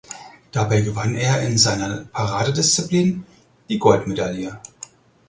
[0.51, 3.23] Dabei gewann er in seiner Paradedisziplin
[3.69, 4.59] die Goldmedaille.